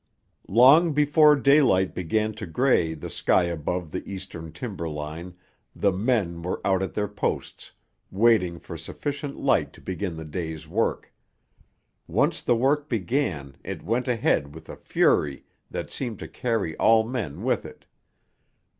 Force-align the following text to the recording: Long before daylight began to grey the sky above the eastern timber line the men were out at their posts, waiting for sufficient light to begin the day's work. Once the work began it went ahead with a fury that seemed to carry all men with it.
Long 0.47 0.93
before 0.93 1.35
daylight 1.35 1.93
began 1.93 2.33
to 2.33 2.47
grey 2.47 2.95
the 2.95 3.09
sky 3.11 3.43
above 3.43 3.91
the 3.91 4.01
eastern 4.11 4.51
timber 4.51 4.89
line 4.89 5.35
the 5.75 5.91
men 5.91 6.41
were 6.41 6.59
out 6.65 6.81
at 6.81 6.95
their 6.95 7.07
posts, 7.07 7.71
waiting 8.09 8.57
for 8.57 8.75
sufficient 8.75 9.37
light 9.37 9.73
to 9.73 9.79
begin 9.79 10.15
the 10.17 10.25
day's 10.25 10.67
work. 10.67 11.13
Once 12.07 12.41
the 12.41 12.55
work 12.55 12.89
began 12.89 13.57
it 13.63 13.83
went 13.83 14.07
ahead 14.07 14.55
with 14.55 14.69
a 14.69 14.75
fury 14.75 15.43
that 15.69 15.91
seemed 15.91 16.17
to 16.17 16.27
carry 16.27 16.75
all 16.77 17.03
men 17.07 17.43
with 17.43 17.63
it. 17.63 17.85